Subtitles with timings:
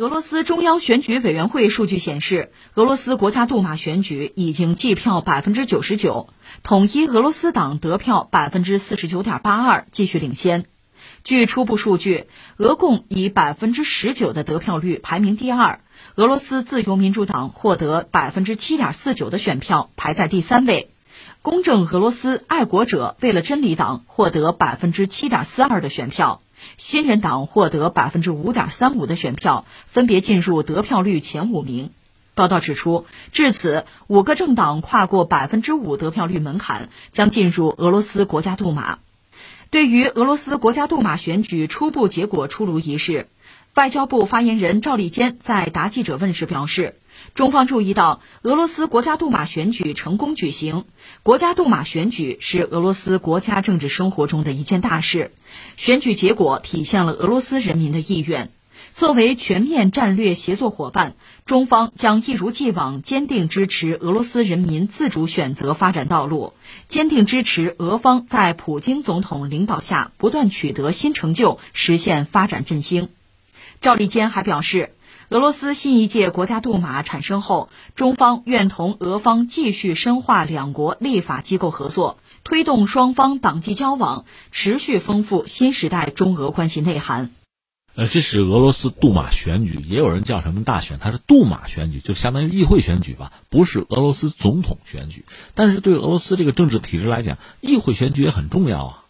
[0.00, 6.30] 俄罗斯中央选举委员会数据显示，俄罗斯国家杜马选举已经计票百分之九十九，
[6.62, 10.64] 统一俄罗斯党得票百分之四十九点八二，继续领先。
[11.22, 12.24] 据初步数据，
[12.56, 15.80] 俄共以百分之十九的得票率排名第二，
[16.14, 20.92] 俄罗斯自由民主党获得百分之七点四九的选票，排在第三位。
[21.42, 26.42] 公正俄罗斯爱国者为了真理党获得百分之七点四二的选票。
[26.76, 31.90] 新人党获得百分之五点三五的选票，分别进入得票率前五名。
[32.34, 38.98] 报道指出，至此五个政党跨过百分之五得票率门槛，将进入俄罗斯国家杜马。
[39.70, 43.28] 对于俄罗斯国家杜马选举初步结果出炉一事，
[43.74, 46.96] 外交部发言人赵立坚在答记者问时表示。
[47.34, 50.84] 中方注意到，俄罗斯国家杜马选举成功举行。
[51.22, 55.30] 国家杜马选举是俄罗斯国家政治生活中的一件大事，
[55.76, 58.50] 选举结果体现了俄罗斯人民的意愿。
[58.94, 61.14] 作为全面战略协作伙伴，
[61.46, 66.54] 中方将一如既往坚定支持俄罗斯人民自主选择发展道路，
[66.88, 73.08] 坚定支持俄方在普京总统领导下不断取得新成就，实现发展振兴。
[73.80, 74.92] 赵立坚还表示。
[75.30, 87.30] 俄罗斯新一届国家杜马产生后，中方愿同俄方继续深化两国立法机构合作，推动双方党际交往，持续丰富新时代中俄关系内涵。
[87.94, 95.24] 呃，这是俄罗斯杜马选举，也有人叫什么大选，它是杜马选举，就相当于议会选举吧，不是俄罗斯总统选举。
[95.54, 99.04] 但是对俄罗斯这个政治体制来讲，议会选举也很重要啊。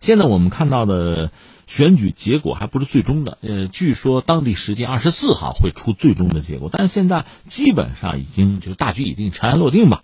[0.00, 1.30] 现在我们看到的。
[1.68, 10.02] 选举结果还不是最终的，呃，据说当地时间二十四号会出最终的结果，但是现在基本上已经就是大局已定，尘埃落定吧。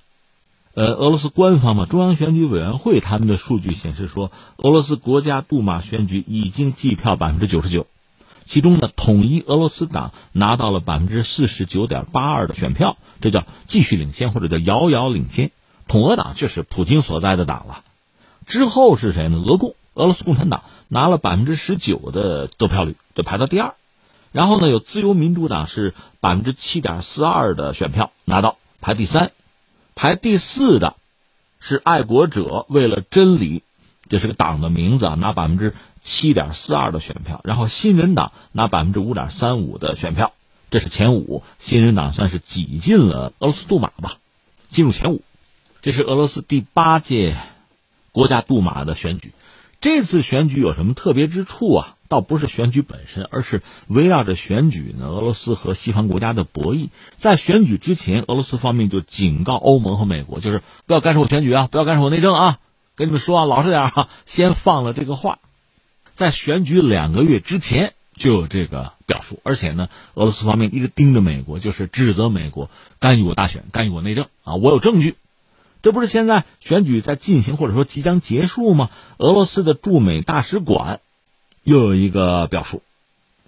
[0.74, 7.86] 呃，俄罗斯官方嘛，中央选举委员会他们的数据显示说，俄罗斯国家杜马选举已经计票百分之九十九，
[8.44, 15.50] 其中呢，统一俄罗斯党拿到了百分之四十九点八二的选票，这叫继续领先或者叫遥遥领先。
[15.88, 17.84] 统俄党就是普京所在的党了，
[18.46, 19.38] 之后是谁呢？
[19.38, 19.76] 俄共。
[19.94, 23.74] 俄罗斯共产党拿了百分之十九的得票率，就排到第二。
[24.32, 29.30] 然后呢，有自由民主党是百分之七点四二的选票拿到，排第三。
[29.94, 30.96] 排第四的，
[31.60, 33.62] 是爱国者为了真理，
[34.08, 35.72] 这是个党的名字啊，拿百分之
[36.02, 37.40] 七点四二的选票。
[37.44, 40.32] 然后新人党拿百分之五点三五的选票，
[40.68, 41.44] 这是前五。
[41.60, 44.16] 新人党算是挤进了俄罗斯杜马吧，
[44.68, 45.22] 进入前五。
[45.80, 47.36] 这是俄罗斯第八届
[48.10, 49.32] 国家杜马的选举。
[49.84, 51.96] 这次选举有什么特别之处啊？
[52.08, 55.08] 倒不是选举本身，而是围绕着选举呢。
[55.08, 62.60] 俄罗斯和西方国家的博弈，在选举之前，俄罗斯方面就警告欧盟和美国，就是不要干涉我选举啊，不要干涉我内政啊，
[62.96, 64.08] 跟你们说啊，老实点啊。
[64.24, 65.38] 先放了这个话，
[66.14, 72.70] 在选举两个月之前就有这个表述，而且呢，俄罗斯方面一直盯着美国，就是指责美国
[73.00, 75.16] 干预我大选，干预我内政啊，我有证据。
[75.84, 78.88] 这不是现在选举在进行，或者说即将结束吗？
[79.18, 81.00] 俄罗斯的驻美大使馆
[81.62, 82.80] 又有一个表述，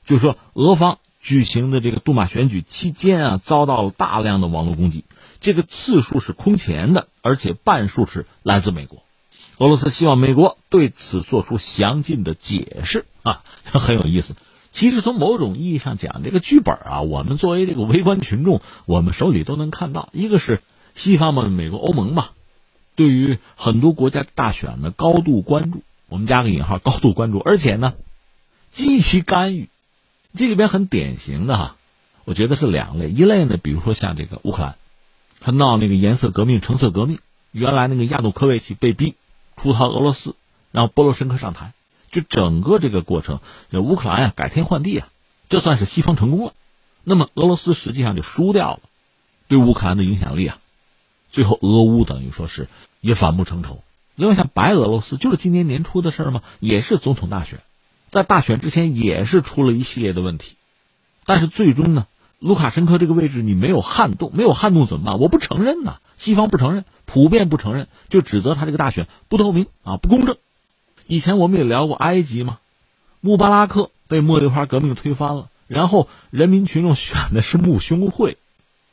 [0.04, 5.04] 就是说俄方举行的这个杜马选举期间啊，遭到了大量的网络攻击，
[5.40, 9.02] 这个次数是空前的，而且半数是来自美国。
[9.56, 14.36] 俄罗斯希望美国对此做出详尽的解释啊， 很有意思。
[14.72, 20.60] 其实从某种意义上讲，这个剧本啊，我们作为这个围观群众，我们手里都能看到，一个是。
[20.96, 22.30] 西方嘛，美国、欧盟嘛，
[22.94, 27.92] 对于很多国家大选呢高度关注，我们加个引号，高度关注，而且呢，
[28.72, 29.68] 积极干预。
[30.34, 31.76] 这里边很典型的哈，
[32.24, 34.76] 我觉得是两类，一类呢，比如说像这个乌克兰，
[35.40, 37.18] 他闹那个颜色革命、橙色革命，
[37.52, 39.16] 原来那个亚努科维奇被逼
[39.56, 40.34] 出逃俄罗斯，
[40.72, 41.74] 然后波罗申科上台，
[42.10, 43.40] 就整个这个过程，
[43.72, 45.08] 乌克兰呀改天换地啊，
[45.50, 46.54] 这算是西方成功了。
[47.04, 48.80] 那么俄罗斯实际上就输掉了，
[49.48, 50.58] 对乌克兰的影响力啊。
[51.36, 52.66] 最后，俄乌等于说是
[53.02, 53.82] 也反目成仇。
[54.14, 56.40] 另外，像白俄罗斯，就是今年年初的事儿嘛？
[56.60, 57.60] 也是总统大选，
[58.08, 60.56] 在大选之前也是出了一系列的问题。
[61.26, 62.06] 但是最终呢，
[62.38, 65.18] 卢卡申科这个位置你没有撼动，没有撼动怎么办？
[65.18, 70.38] 我不承认呐，西方不承认，普遍不承认，就指责他这个大选不透明啊，不公正。
[71.06, 72.60] 以前我们也聊过埃及嘛，
[73.20, 78.38] 穆巴拉克被茉莉花革命推翻了，然后人民群众选的是穆兄会，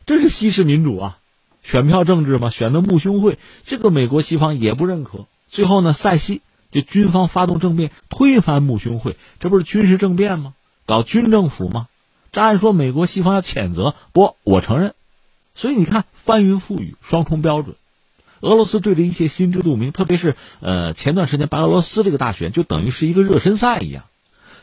[0.05, 1.19] 这是西式民主啊。
[1.63, 5.25] 选票政治嘛，选的穆兄会，这个美国西方也不认可。
[5.47, 10.53] 最后呢，塞西就军方发动政变，推翻穆兄会，这不是军事政变吗？
[10.85, 11.87] 搞军政府吗？
[12.31, 14.93] 这按说美国西方要谴责，不，我承认。
[15.55, 17.75] 所以你看，翻云覆雨，双重标准。
[18.41, 24.03] 俄罗斯对着一切心知肚明，特别是呃前段时间白俄罗斯这个大选，就等于是一个热身赛一样。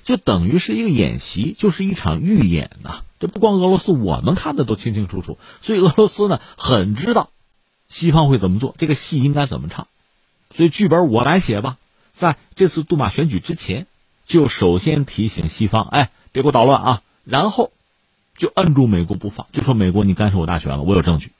[0.04, 3.02] 就等于是一个演习，就是一场预演呐。
[3.18, 5.38] 这不光俄罗斯，我们看的都清清楚楚。
[5.60, 7.30] 所以俄罗斯呢，很知道
[7.88, 9.86] 西方会怎么做，这个戏应该怎么唱。
[10.54, 11.76] 所以剧本我来写吧。
[12.12, 13.86] 在这次杜马选举之前，
[14.26, 17.02] 就首先提醒西方，哎，别给我捣乱啊！
[17.24, 17.72] 然后
[18.36, 21.32] 就摁住美国不放，就说美国你干涉我大选了，我有证据。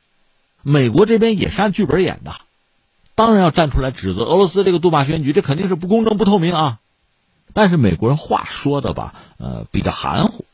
[0.63, 2.35] 美国这边也是按剧本演的，
[3.15, 6.79] 当然要站出来指责俄罗斯这个杜马选举，这肯定是不公正、不透明啊。
[7.55, 10.45] 但是美国人话说的吧，呃，比较含糊，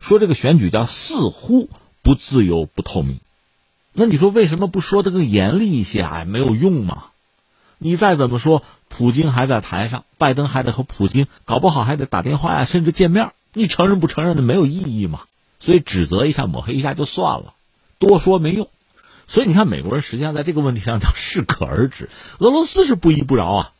[0.00, 1.68] 说这个选举叫似乎
[2.02, 3.20] 不自由、不透明。
[3.92, 6.02] 那你说为什么不说的更严厉一些？
[6.02, 7.06] 哎，没有用嘛。
[7.78, 13.32] 你再怎么说，普京还在台上，拜登还得和普京，搞不好还得打电话呀，甚至见面。
[13.52, 15.22] 你承认不承认的没有意义嘛？
[15.60, 17.54] 所以指责一下、抹黑一下就算了，
[17.98, 18.68] 多说没用。
[19.26, 22.08] 所以你看，美国人实际上在这个问题上叫适可而止。
[22.38, 23.72] 俄罗斯是不依不饶啊，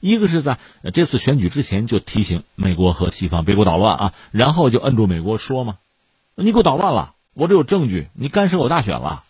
[0.00, 0.58] 一个是在
[0.92, 5.76] 这次选举之前就提醒美国和西方别给我捣乱啊，然后就摁住美国说嘛，
[6.34, 9.24] 你给我捣乱了，我这有证据，你干涉我大选了。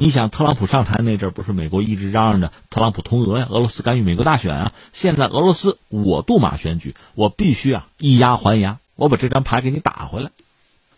[0.00, 4.72] 你想，特朗普上台那阵不是美国一直嚷嚷着特朗普通俄呀，俄罗斯干预美国大选啊？
[4.92, 10.30] 现在俄罗斯我杜马选举，我必须啊以牙还牙，我把这张牌给你打回来。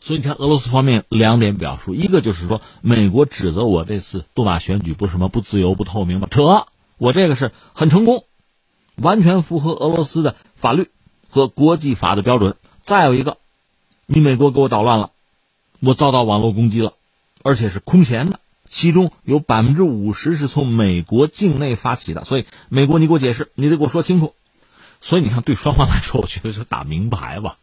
[0.02, 6.28] 所以你看，俄罗斯方面两点表述，一个就是说，美国指责我这次杜马选举不是什么不自由不透明吗？
[6.30, 6.66] 扯，
[6.98, 8.24] 我这个是很成功，
[9.00, 10.90] 完全符合俄罗斯的法律
[11.28, 12.56] 和国际法的标准。
[12.82, 13.38] 再有一个，
[14.06, 15.10] 你美国给我捣乱了，
[15.80, 16.92] 我遭到网络攻击了，
[17.42, 18.40] 而且是空前的。
[18.68, 24.34] 其中有百分之五十是从美国境内发起的，所以美国你给我解释，你得给我说清楚。
[25.00, 27.56] 所以你看，对双方来说，我觉得是打明牌吧。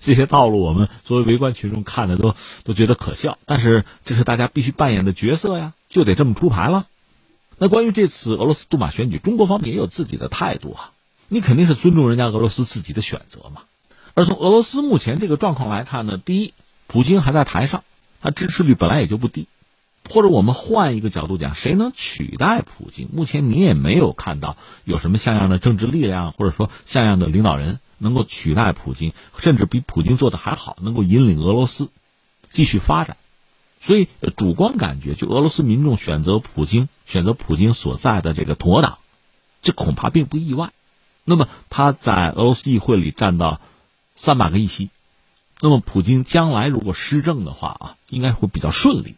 [0.00, 2.34] 这些套路我们作为围观群众看的都
[2.64, 6.86] 都觉得可笑，但是这是大家必须扮演的角色呀，就得这么出牌了。
[7.62, 10.90] 那关于这次俄罗斯杜马选举，中国方面也有自己的态度啊。
[11.28, 13.62] 你肯定是尊重人家俄罗斯自己的选择嘛。
[14.14, 16.54] 而从俄罗斯目前这个状况来看呢，第一，
[16.88, 17.84] 普京还在台上，
[18.20, 19.46] 他支持率本来也就不低。
[20.10, 23.08] 或者我们换一个角度讲，谁能取代普京？
[23.12, 31.90] 目前你也没有看到有什么像样的政治力量，或者说像样的领导人能够取代普京，甚至比普京做的还好，能够引领俄罗斯
[32.50, 33.18] 继续发展。
[33.82, 34.06] 所以
[34.36, 38.98] 主观感觉，就俄罗斯民众选择普京，选择普京所在的这个统俄党，
[39.60, 40.70] 这恐怕并不意外。
[41.24, 43.60] 那么他在俄罗斯议会里占到
[44.14, 44.90] 三百个议席，
[45.60, 49.16] 那么普京将来如果施政的话啊，应该会比较顺利。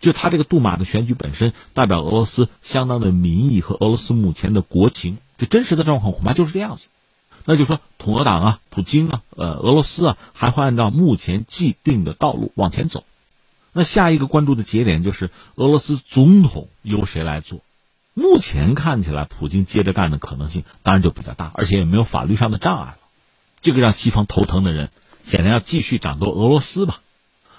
[0.00, 6.90] 就他这个杜马的选举本身，代表俄罗斯相当的民意和俄罗斯目前的国情，这真实的状况恐怕就是这样子。
[7.44, 13.02] 那就说统俄党啊，普京啊，呃，俄罗斯啊，还会按照目前既定的道路往前走。
[13.76, 17.60] 那下一个关注的节点就是俄罗斯总统由谁来做？
[18.14, 22.96] 目前看起来，普京接着干的可能性当然就比较大，而且也没有法律上的障碍了。
[23.60, 24.88] 这个让西方头疼的人，
[25.24, 27.00] 显然要继续掌舵俄罗斯吧。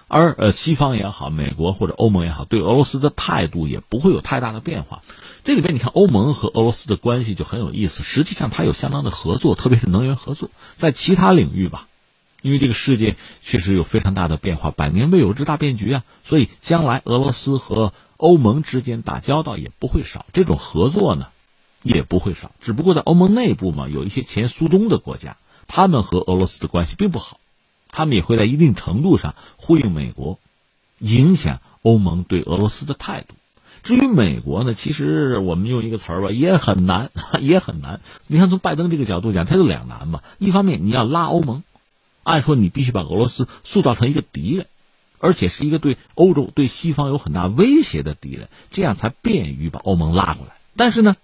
[0.08, 5.04] 而呃，西方也好，美国或者欧盟也好，对俄罗斯的态度也不会有太大的变化。
[5.44, 8.02] 这里边你看，欧盟和俄罗斯的关系就很有意思。
[8.02, 10.50] 实际上，它有相当的合作，特别是能源合作。
[10.74, 11.87] 在其他领域吧，
[12.48, 16.04] 因为这个世界确实有非常大的变化，百年未有之大变局啊。
[16.24, 21.28] 所以，将来俄罗斯和欧盟之间打交道也不会少，这种合作呢
[21.84, 22.52] 也不会少。
[22.62, 25.36] 只不过在欧盟内部嘛，有一些前苏东的国家，
[25.68, 27.38] 他们和俄罗斯的关系并不好。
[27.90, 30.40] 他们也会在一定程度上呼应美国，
[31.00, 33.36] 影响欧盟对俄罗斯的态度。
[33.84, 38.02] 至于美国呢，其实我们用一个词儿吧，也很难， 也很难。
[38.28, 40.22] 你看，从拜登这个角度讲，他就两难嘛。
[40.40, 41.64] 一方面，你要拉欧盟，
[42.28, 44.68] 按说你必须把俄罗斯塑造成一个敌人，
[45.20, 50.58] 而且是一个对欧洲、对西方有很大威胁的敌人，这样才便于把欧盟拉过来。
[50.76, 51.16] 但是呢，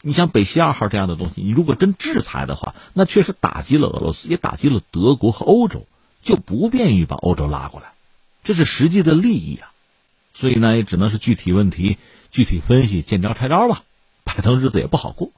[0.00, 5.86] 你像北溪二号这样的东西，你如果真制裁的话，那确实打击了俄罗斯，也打击了德国和欧洲。
[6.20, 7.92] 就不便于把欧洲拉过来，
[8.42, 9.70] 这是实际的利益啊，
[10.34, 11.96] 所以呢，也只能是具体问题
[12.32, 13.84] 具体分析，见招拆招吧，
[14.24, 15.30] 拜登日子也不好过。